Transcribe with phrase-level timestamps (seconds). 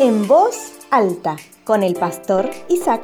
[0.00, 3.02] en voz alta con el pastor Isaac.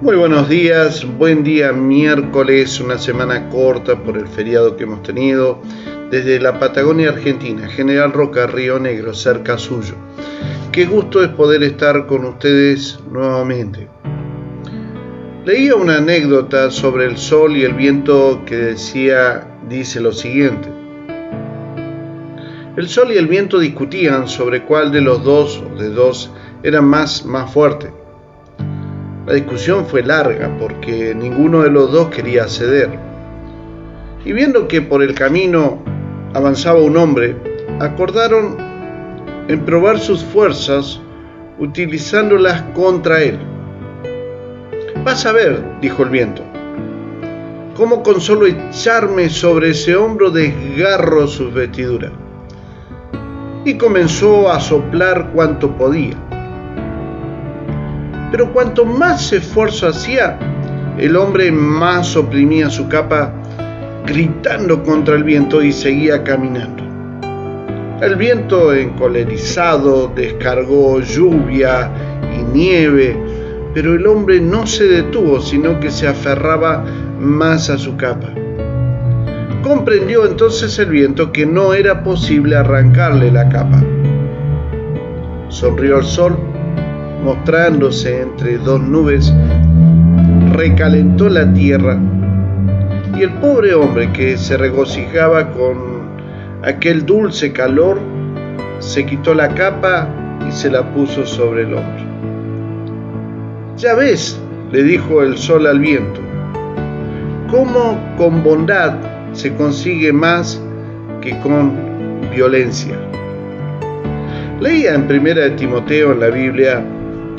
[0.00, 5.60] Muy buenos días, buen día miércoles, una semana corta por el feriado que hemos tenido
[6.10, 9.94] desde la Patagonia Argentina, General Roca, Río Negro, cerca suyo.
[10.70, 13.88] Qué gusto es poder estar con ustedes nuevamente.
[15.44, 20.73] Leía una anécdota sobre el sol y el viento que decía, dice lo siguiente.
[22.76, 26.32] El sol y el viento discutían sobre cuál de los dos o de dos
[26.64, 27.92] era más, más fuerte.
[29.28, 32.90] La discusión fue larga porque ninguno de los dos quería ceder.
[34.24, 35.84] Y viendo que por el camino
[36.34, 37.36] avanzaba un hombre,
[37.78, 38.56] acordaron
[39.46, 41.00] en probar sus fuerzas
[41.60, 43.38] utilizándolas contra él.
[45.04, 46.42] Vas a ver, dijo el viento,
[47.76, 52.10] cómo con solo echarme sobre ese hombro desgarro sus vestiduras
[53.64, 56.16] y comenzó a soplar cuanto podía.
[58.30, 60.38] Pero cuanto más esfuerzo hacía,
[60.98, 63.32] el hombre más oprimía su capa,
[64.06, 66.82] gritando contra el viento y seguía caminando.
[68.00, 71.90] El viento encolerizado descargó lluvia
[72.36, 73.16] y nieve,
[73.72, 76.84] pero el hombre no se detuvo, sino que se aferraba
[77.18, 78.28] más a su capa.
[79.64, 83.82] Comprendió entonces el viento que no era posible arrancarle la capa.
[85.48, 86.36] Sonrió el sol,
[87.24, 89.32] mostrándose entre dos nubes,
[90.52, 91.98] recalentó la tierra
[93.16, 95.78] y el pobre hombre que se regocijaba con
[96.62, 97.98] aquel dulce calor
[98.80, 100.10] se quitó la capa
[100.46, 102.04] y se la puso sobre el hombro.
[103.78, 104.38] Ya ves,
[104.70, 106.20] le dijo el sol al viento,
[107.50, 110.60] cómo con bondad se consigue más
[111.20, 111.72] que con
[112.34, 112.94] violencia.
[114.60, 116.82] Leía en Primera de Timoteo en la Biblia,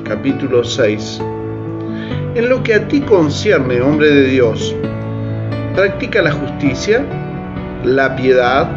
[0.04, 1.22] capítulo 6.
[2.36, 4.76] En lo que a ti concierne, hombre de Dios,
[5.74, 7.04] practica la justicia,
[7.84, 8.70] la piedad,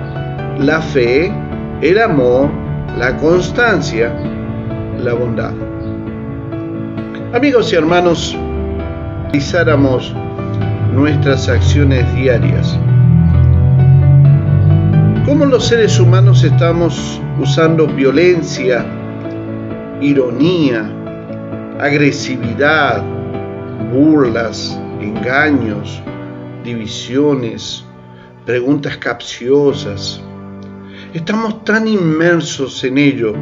[0.58, 1.32] la fe,
[1.82, 2.48] el amor,
[2.96, 4.12] la constancia,
[5.02, 5.52] la bondad.
[7.34, 8.36] Amigos y hermanos,
[9.24, 10.14] realizáramos
[10.94, 12.78] nuestras acciones diarias
[15.28, 18.82] cómo los seres humanos estamos usando violencia,
[20.00, 20.90] ironía,
[21.78, 23.04] agresividad,
[23.92, 26.02] burlas, engaños,
[26.64, 27.84] divisiones,
[28.46, 30.18] preguntas capciosas.
[31.12, 33.34] Estamos tan inmersos en ello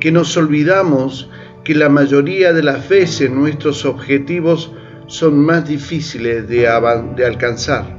[0.00, 1.30] que nos olvidamos
[1.64, 4.72] que la mayoría de las veces nuestros objetivos
[5.06, 7.96] son más difíciles de, alcanzar.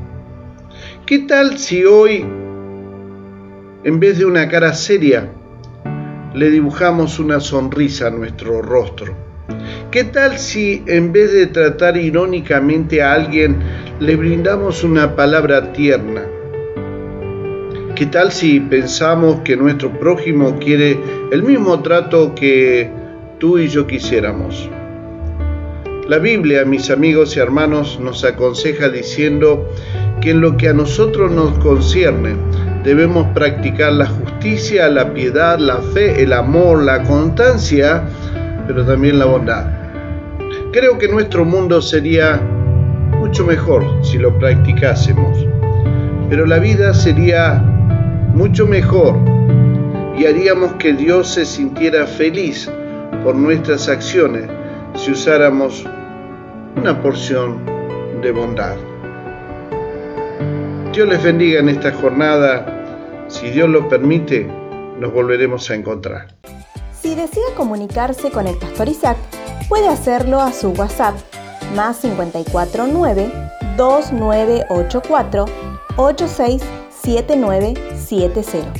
[1.07, 2.23] ¿Qué tal si hoy
[3.85, 5.29] en vez de una cara seria,
[6.33, 9.15] le dibujamos una sonrisa a nuestro rostro.
[9.91, 13.57] ¿Qué tal si en vez de tratar irónicamente a alguien,
[13.99, 16.23] le brindamos una palabra tierna?
[17.93, 20.97] ¿Qué tal si pensamos que nuestro prójimo quiere
[21.31, 22.89] el mismo trato que
[23.37, 24.67] tú y yo quisiéramos?
[26.07, 29.69] La Biblia, mis amigos y hermanos, nos aconseja diciendo
[30.21, 32.35] que en lo que a nosotros nos concierne,
[32.85, 38.03] debemos practicar la justicia, la piedad, la fe, el amor, la constancia,
[38.67, 39.65] pero también la bondad.
[40.71, 42.39] Creo que nuestro mundo sería
[43.19, 45.47] mucho mejor si lo practicásemos,
[46.29, 47.55] pero la vida sería
[48.35, 49.15] mucho mejor
[50.15, 52.69] y haríamos que Dios se sintiera feliz
[53.23, 54.47] por nuestras acciones
[54.93, 55.83] si usáramos
[56.75, 57.65] una porción
[58.21, 58.75] de bondad.
[60.93, 62.74] Dios les bendiga en esta jornada
[63.27, 64.47] si Dios lo permite,
[64.99, 66.35] nos volveremos a encontrar.
[67.01, 69.17] Si desea comunicarse con el pastor Isaac,
[69.69, 71.15] puede hacerlo a su WhatsApp
[71.75, 73.31] más 549
[73.77, 75.45] 2984
[75.97, 78.73] 867970